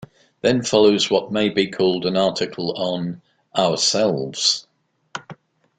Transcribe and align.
Then 0.41 0.63
follows 0.63 1.11
what 1.11 1.31
may 1.31 1.49
be 1.49 1.67
called 1.69 2.07
an 2.07 2.17
article 2.17 2.71
on 2.75 3.21
"Ourselves". 3.55 4.65